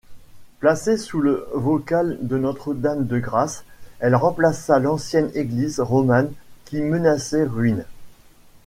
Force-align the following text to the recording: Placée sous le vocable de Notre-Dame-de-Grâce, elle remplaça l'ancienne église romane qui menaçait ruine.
Placée 0.57 0.97
sous 0.97 1.21
le 1.21 1.47
vocable 1.53 2.17
de 2.21 2.35
Notre-Dame-de-Grâce, 2.35 3.65
elle 3.99 4.15
remplaça 4.15 4.79
l'ancienne 4.79 5.29
église 5.35 5.79
romane 5.79 6.31
qui 6.65 6.81
menaçait 6.81 7.43
ruine. 7.43 7.85